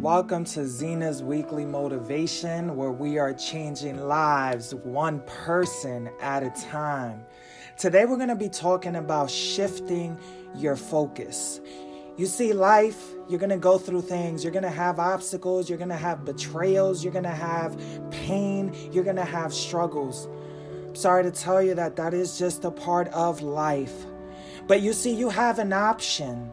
Welcome 0.00 0.44
to 0.44 0.66
Zena's 0.66 1.22
Weekly 1.22 1.64
Motivation, 1.64 2.76
where 2.76 2.90
we 2.90 3.16
are 3.16 3.32
changing 3.32 3.96
lives 3.96 4.74
one 4.74 5.20
person 5.20 6.10
at 6.20 6.42
a 6.42 6.50
time. 6.50 7.24
Today, 7.78 8.04
we're 8.04 8.18
going 8.18 8.28
to 8.28 8.36
be 8.36 8.50
talking 8.50 8.96
about 8.96 9.30
shifting 9.30 10.18
your 10.54 10.76
focus. 10.76 11.62
You 12.18 12.26
see, 12.26 12.52
life, 12.52 13.02
you're 13.26 13.38
going 13.38 13.48
to 13.48 13.56
go 13.56 13.78
through 13.78 14.02
things. 14.02 14.44
You're 14.44 14.52
going 14.52 14.64
to 14.64 14.68
have 14.68 14.98
obstacles. 14.98 15.70
You're 15.70 15.78
going 15.78 15.88
to 15.88 15.96
have 15.96 16.26
betrayals. 16.26 17.02
You're 17.02 17.14
going 17.14 17.24
to 17.24 17.30
have 17.30 17.80
pain. 18.10 18.76
You're 18.92 19.02
going 19.02 19.16
to 19.16 19.24
have 19.24 19.54
struggles. 19.54 20.28
sorry 20.92 21.22
to 21.22 21.30
tell 21.30 21.62
you 21.62 21.74
that 21.74 21.96
that 21.96 22.12
is 22.12 22.38
just 22.38 22.66
a 22.66 22.70
part 22.70 23.08
of 23.08 23.40
life. 23.40 24.04
But 24.66 24.82
you 24.82 24.92
see, 24.92 25.14
you 25.14 25.30
have 25.30 25.58
an 25.58 25.72
option. 25.72 26.52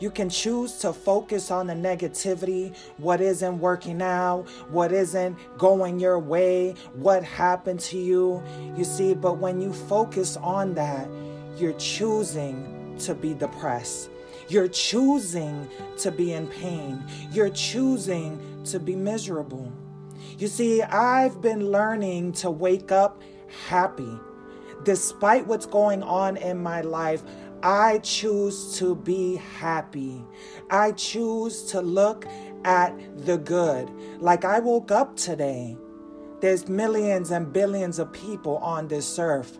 You 0.00 0.10
can 0.10 0.30
choose 0.30 0.78
to 0.78 0.92
focus 0.92 1.50
on 1.50 1.66
the 1.66 1.74
negativity, 1.74 2.74
what 2.98 3.20
isn't 3.20 3.58
working 3.58 4.00
out, 4.00 4.44
what 4.70 4.92
isn't 4.92 5.36
going 5.58 5.98
your 5.98 6.18
way, 6.18 6.74
what 6.94 7.24
happened 7.24 7.80
to 7.80 7.98
you. 7.98 8.42
You 8.76 8.84
see, 8.84 9.14
but 9.14 9.38
when 9.38 9.60
you 9.60 9.72
focus 9.72 10.36
on 10.36 10.74
that, 10.74 11.08
you're 11.56 11.78
choosing 11.78 12.96
to 13.00 13.14
be 13.14 13.34
depressed. 13.34 14.10
You're 14.48 14.68
choosing 14.68 15.68
to 15.98 16.10
be 16.10 16.32
in 16.32 16.46
pain. 16.46 17.04
You're 17.32 17.50
choosing 17.50 18.62
to 18.66 18.78
be 18.78 18.94
miserable. 18.94 19.72
You 20.38 20.46
see, 20.46 20.82
I've 20.82 21.40
been 21.40 21.70
learning 21.70 22.32
to 22.34 22.50
wake 22.50 22.92
up 22.92 23.20
happy. 23.66 24.18
Despite 24.84 25.46
what's 25.46 25.66
going 25.66 26.02
on 26.02 26.36
in 26.36 26.62
my 26.62 26.82
life, 26.82 27.22
I 27.62 27.98
choose 27.98 28.78
to 28.78 28.94
be 28.94 29.36
happy. 29.36 30.24
I 30.70 30.92
choose 30.92 31.64
to 31.70 31.80
look 31.80 32.26
at 32.64 32.94
the 33.26 33.38
good. 33.38 33.90
Like 34.20 34.44
I 34.44 34.60
woke 34.60 34.90
up 34.90 35.16
today. 35.16 35.76
There's 36.40 36.68
millions 36.68 37.32
and 37.32 37.52
billions 37.52 37.98
of 37.98 38.12
people 38.12 38.58
on 38.58 38.86
this 38.86 39.18
earth 39.18 39.58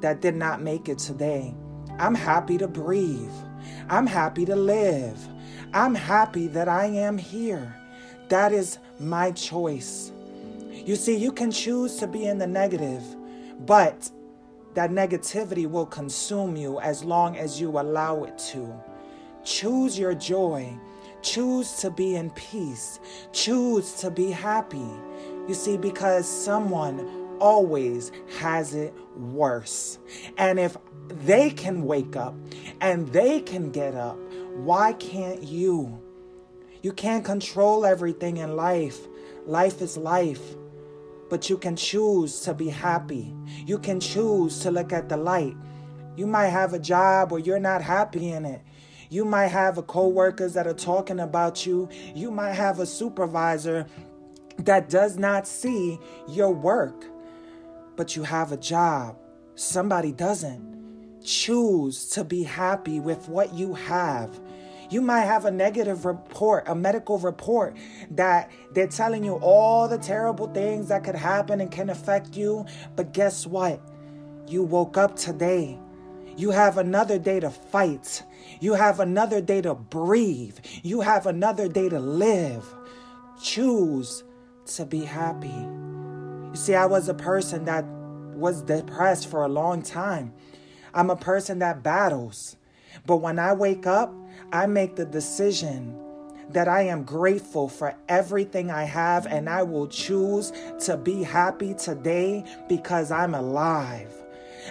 that 0.00 0.22
did 0.22 0.34
not 0.34 0.62
make 0.62 0.88
it 0.88 0.98
today. 0.98 1.54
I'm 1.98 2.14
happy 2.14 2.56
to 2.58 2.68
breathe. 2.68 3.32
I'm 3.90 4.06
happy 4.06 4.46
to 4.46 4.56
live. 4.56 5.18
I'm 5.74 5.94
happy 5.94 6.46
that 6.48 6.68
I 6.68 6.86
am 6.86 7.18
here. 7.18 7.74
That 8.28 8.52
is 8.52 8.78
my 8.98 9.30
choice. 9.32 10.10
You 10.70 10.96
see, 10.96 11.16
you 11.16 11.32
can 11.32 11.50
choose 11.50 11.96
to 11.96 12.06
be 12.06 12.26
in 12.26 12.38
the 12.38 12.46
negative, 12.46 13.02
but 13.66 14.10
that 14.76 14.90
negativity 14.90 15.66
will 15.68 15.86
consume 15.86 16.54
you 16.54 16.78
as 16.80 17.02
long 17.02 17.34
as 17.38 17.58
you 17.58 17.70
allow 17.80 18.24
it 18.24 18.38
to. 18.38 18.72
Choose 19.42 19.98
your 19.98 20.14
joy. 20.14 20.78
Choose 21.22 21.72
to 21.76 21.90
be 21.90 22.14
in 22.14 22.28
peace. 22.32 23.00
Choose 23.32 23.94
to 23.94 24.10
be 24.10 24.30
happy. 24.30 24.90
You 25.48 25.54
see, 25.54 25.78
because 25.78 26.28
someone 26.28 27.38
always 27.40 28.12
has 28.38 28.74
it 28.74 28.94
worse. 29.16 29.98
And 30.36 30.60
if 30.60 30.76
they 31.08 31.48
can 31.48 31.84
wake 31.84 32.14
up 32.14 32.34
and 32.82 33.08
they 33.08 33.40
can 33.40 33.70
get 33.70 33.94
up, 33.94 34.18
why 34.56 34.92
can't 34.92 35.42
you? 35.42 36.02
You 36.82 36.92
can't 36.92 37.24
control 37.24 37.86
everything 37.86 38.36
in 38.36 38.56
life. 38.56 38.98
Life 39.46 39.80
is 39.80 39.96
life. 39.96 40.54
But 41.28 41.50
you 41.50 41.58
can 41.58 41.76
choose 41.76 42.40
to 42.42 42.54
be 42.54 42.68
happy. 42.68 43.34
You 43.66 43.78
can 43.78 44.00
choose 44.00 44.60
to 44.60 44.70
look 44.70 44.92
at 44.92 45.08
the 45.08 45.16
light. 45.16 45.56
You 46.16 46.26
might 46.26 46.48
have 46.48 46.72
a 46.72 46.78
job 46.78 47.32
where 47.32 47.40
you're 47.40 47.58
not 47.58 47.82
happy 47.82 48.30
in 48.30 48.44
it. 48.44 48.62
You 49.10 49.24
might 49.24 49.48
have 49.48 49.78
a 49.78 49.82
co-workers 49.82 50.54
that 50.54 50.66
are 50.66 50.74
talking 50.74 51.20
about 51.20 51.66
you. 51.66 51.88
You 52.14 52.30
might 52.30 52.54
have 52.54 52.80
a 52.80 52.86
supervisor 52.86 53.86
that 54.58 54.88
does 54.88 55.16
not 55.18 55.46
see 55.46 55.98
your 56.28 56.52
work. 56.52 57.04
But 57.96 58.16
you 58.16 58.22
have 58.22 58.52
a 58.52 58.56
job. 58.56 59.16
Somebody 59.54 60.12
doesn't. 60.12 61.22
Choose 61.22 62.08
to 62.10 62.24
be 62.24 62.44
happy 62.44 63.00
with 63.00 63.28
what 63.28 63.52
you 63.54 63.74
have. 63.74 64.38
You 64.88 65.00
might 65.00 65.22
have 65.22 65.44
a 65.44 65.50
negative 65.50 66.04
report, 66.04 66.64
a 66.68 66.74
medical 66.74 67.18
report 67.18 67.76
that 68.12 68.50
they're 68.72 68.86
telling 68.86 69.24
you 69.24 69.34
all 69.34 69.88
the 69.88 69.98
terrible 69.98 70.46
things 70.48 70.88
that 70.88 71.04
could 71.04 71.14
happen 71.14 71.60
and 71.60 71.70
can 71.70 71.90
affect 71.90 72.36
you. 72.36 72.66
But 72.94 73.12
guess 73.12 73.46
what? 73.46 73.80
You 74.46 74.62
woke 74.62 74.96
up 74.96 75.16
today. 75.16 75.78
You 76.36 76.50
have 76.50 76.78
another 76.78 77.18
day 77.18 77.40
to 77.40 77.50
fight. 77.50 78.22
You 78.60 78.74
have 78.74 79.00
another 79.00 79.40
day 79.40 79.62
to 79.62 79.74
breathe. 79.74 80.58
You 80.82 81.00
have 81.00 81.26
another 81.26 81.68
day 81.68 81.88
to 81.88 81.98
live. 81.98 82.64
Choose 83.42 84.22
to 84.66 84.84
be 84.84 85.04
happy. 85.04 85.48
You 85.48 86.52
see, 86.54 86.74
I 86.74 86.86
was 86.86 87.08
a 87.08 87.14
person 87.14 87.64
that 87.64 87.84
was 88.34 88.62
depressed 88.62 89.28
for 89.28 89.44
a 89.44 89.48
long 89.48 89.82
time. 89.82 90.32
I'm 90.94 91.10
a 91.10 91.16
person 91.16 91.58
that 91.58 91.82
battles. 91.82 92.56
But 93.04 93.16
when 93.16 93.38
I 93.38 93.52
wake 93.52 93.86
up, 93.86 94.14
I 94.52 94.66
make 94.66 94.96
the 94.96 95.04
decision 95.04 95.98
that 96.50 96.68
I 96.68 96.82
am 96.82 97.02
grateful 97.02 97.68
for 97.68 97.94
everything 98.08 98.70
I 98.70 98.84
have 98.84 99.26
and 99.26 99.48
I 99.48 99.62
will 99.62 99.88
choose 99.88 100.52
to 100.84 100.96
be 100.96 101.22
happy 101.22 101.74
today 101.74 102.44
because 102.68 103.10
I'm 103.10 103.34
alive. 103.34 104.12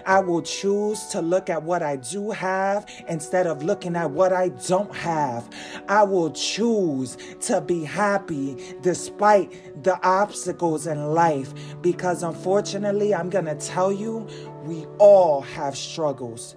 I 0.06 0.20
will 0.20 0.42
choose 0.42 1.06
to 1.08 1.22
look 1.22 1.50
at 1.50 1.64
what 1.64 1.82
I 1.82 1.98
do 1.98 2.32
have 2.32 2.86
instead 3.08 3.48
of 3.48 3.64
looking 3.64 3.96
at 3.96 4.12
what 4.12 4.34
I 4.34 4.50
don't 4.50 4.94
have. 4.94 5.50
I 5.88 6.04
will 6.04 6.32
choose 6.32 7.18
to 7.42 7.62
be 7.62 7.84
happy 7.84 8.76
despite 8.82 9.84
the 9.84 9.98
obstacles 10.06 10.88
in 10.88 11.14
life 11.14 11.54
because 11.82 12.24
unfortunately, 12.24 13.14
I'm 13.14 13.30
going 13.30 13.46
to 13.46 13.56
tell 13.56 13.92
you, 13.92 14.28
we 14.64 14.86
all 14.98 15.42
have 15.42 15.78
struggles. 15.78 16.56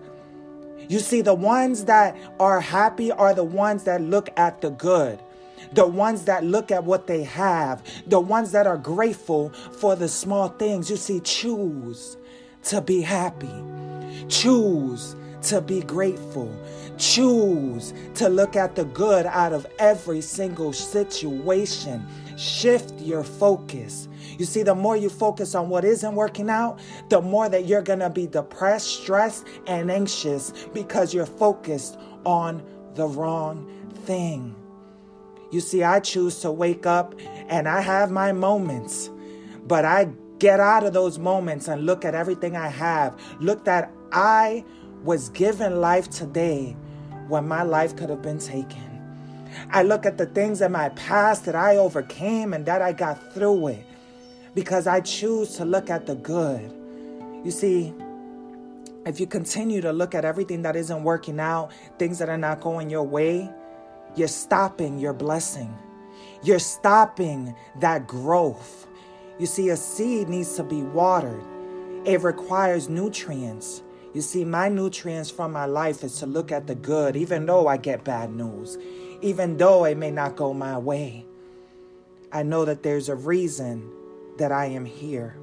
You 0.88 0.98
see, 0.98 1.20
the 1.20 1.34
ones 1.34 1.84
that 1.84 2.16
are 2.40 2.60
happy 2.60 3.12
are 3.12 3.34
the 3.34 3.44
ones 3.44 3.84
that 3.84 4.00
look 4.00 4.30
at 4.36 4.60
the 4.60 4.70
good. 4.70 5.18
The 5.72 5.86
ones 5.86 6.24
that 6.24 6.44
look 6.44 6.70
at 6.70 6.84
what 6.84 7.06
they 7.06 7.24
have, 7.24 7.82
the 8.06 8.20
ones 8.20 8.52
that 8.52 8.66
are 8.66 8.78
grateful 8.78 9.50
for 9.50 9.96
the 9.96 10.08
small 10.08 10.48
things. 10.48 10.88
You 10.88 10.96
see, 10.96 11.20
choose 11.20 12.16
to 12.64 12.80
be 12.80 13.02
happy. 13.02 13.52
Choose 14.28 15.14
to 15.42 15.60
be 15.60 15.80
grateful. 15.82 16.54
Choose 16.96 17.92
to 18.14 18.28
look 18.28 18.56
at 18.56 18.74
the 18.74 18.84
good 18.84 19.26
out 19.26 19.52
of 19.52 19.66
every 19.78 20.20
single 20.20 20.72
situation. 20.72 22.06
Shift 22.38 23.00
your 23.00 23.24
focus. 23.24 24.06
You 24.38 24.44
see, 24.44 24.62
the 24.62 24.76
more 24.76 24.96
you 24.96 25.08
focus 25.08 25.56
on 25.56 25.68
what 25.68 25.84
isn't 25.84 26.14
working 26.14 26.48
out, 26.48 26.78
the 27.08 27.20
more 27.20 27.48
that 27.48 27.66
you're 27.66 27.82
going 27.82 27.98
to 27.98 28.10
be 28.10 28.28
depressed, 28.28 28.86
stressed, 28.86 29.44
and 29.66 29.90
anxious 29.90 30.52
because 30.72 31.12
you're 31.12 31.26
focused 31.26 31.98
on 32.24 32.62
the 32.94 33.08
wrong 33.08 33.68
thing. 34.04 34.54
You 35.50 35.58
see, 35.58 35.82
I 35.82 35.98
choose 35.98 36.38
to 36.42 36.52
wake 36.52 36.86
up 36.86 37.16
and 37.48 37.66
I 37.66 37.80
have 37.80 38.12
my 38.12 38.30
moments, 38.30 39.10
but 39.66 39.84
I 39.84 40.12
get 40.38 40.60
out 40.60 40.84
of 40.84 40.92
those 40.92 41.18
moments 41.18 41.66
and 41.66 41.86
look 41.86 42.04
at 42.04 42.14
everything 42.14 42.56
I 42.56 42.68
have. 42.68 43.20
Look 43.40 43.64
that 43.64 43.90
I 44.12 44.64
was 45.02 45.30
given 45.30 45.80
life 45.80 46.08
today 46.08 46.76
when 47.26 47.48
my 47.48 47.62
life 47.62 47.96
could 47.96 48.10
have 48.10 48.22
been 48.22 48.38
taken. 48.38 48.87
I 49.70 49.82
look 49.82 50.06
at 50.06 50.18
the 50.18 50.26
things 50.26 50.60
in 50.60 50.72
my 50.72 50.88
past 50.90 51.44
that 51.46 51.54
I 51.54 51.76
overcame 51.76 52.52
and 52.52 52.66
that 52.66 52.82
I 52.82 52.92
got 52.92 53.32
through 53.32 53.68
it 53.68 53.86
because 54.54 54.86
I 54.86 55.00
choose 55.00 55.56
to 55.56 55.64
look 55.64 55.90
at 55.90 56.06
the 56.06 56.14
good. 56.14 56.72
You 57.44 57.50
see, 57.50 57.94
if 59.06 59.20
you 59.20 59.26
continue 59.26 59.80
to 59.80 59.92
look 59.92 60.14
at 60.14 60.24
everything 60.24 60.62
that 60.62 60.76
isn't 60.76 61.02
working 61.02 61.40
out, 61.40 61.70
things 61.98 62.18
that 62.18 62.28
are 62.28 62.38
not 62.38 62.60
going 62.60 62.90
your 62.90 63.04
way, 63.04 63.50
you're 64.16 64.28
stopping 64.28 64.98
your 64.98 65.12
blessing. 65.12 65.72
You're 66.42 66.58
stopping 66.58 67.54
that 67.80 68.06
growth. 68.06 68.86
You 69.38 69.46
see, 69.46 69.68
a 69.70 69.76
seed 69.76 70.28
needs 70.28 70.56
to 70.56 70.64
be 70.64 70.82
watered, 70.82 71.42
it 72.04 72.22
requires 72.22 72.88
nutrients. 72.88 73.82
You 74.14 74.22
see, 74.22 74.44
my 74.44 74.68
nutrients 74.68 75.30
from 75.30 75.52
my 75.52 75.66
life 75.66 76.02
is 76.02 76.16
to 76.16 76.26
look 76.26 76.50
at 76.50 76.66
the 76.66 76.74
good, 76.74 77.14
even 77.14 77.46
though 77.46 77.68
I 77.68 77.76
get 77.76 78.04
bad 78.04 78.32
news, 78.32 78.76
even 79.20 79.56
though 79.56 79.84
it 79.84 79.96
may 79.96 80.10
not 80.10 80.36
go 80.36 80.52
my 80.52 80.78
way. 80.78 81.24
I 82.32 82.42
know 82.42 82.64
that 82.64 82.82
there's 82.82 83.08
a 83.08 83.16
reason 83.16 83.90
that 84.38 84.52
I 84.52 84.66
am 84.66 84.84
here. 84.84 85.36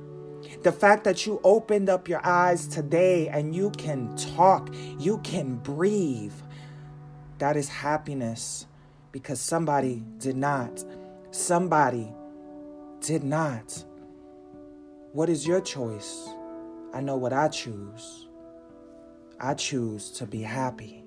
The 0.64 0.72
fact 0.72 1.04
that 1.06 1.26
you 1.26 1.40
opened 1.44 1.90
up 1.90 2.08
your 2.08 2.26
eyes 2.26 2.68
today 2.68 3.28
and 3.28 3.56
you 3.56 3.72
can 3.72 4.16
talk, 4.16 4.70
you 5.00 5.18
can 5.20 5.56
breathe, 5.56 6.34
that 7.40 7.58
is 7.58 7.68
happiness 7.68 8.68
because 9.12 9.40
somebody 9.40 10.04
did 10.20 10.38
not. 10.38 10.84
Somebody 11.32 12.14
did 13.02 13.24
not. 13.24 13.84
What 15.14 15.30
is 15.30 15.48
your 15.48 15.62
choice? 15.62 16.28
I 16.94 17.02
know 17.02 17.18
what 17.18 17.34
I 17.34 17.48
choose. 17.48 18.28
I 19.40 19.54
choose 19.54 20.12
to 20.12 20.26
be 20.26 20.42
happy. 20.42 21.05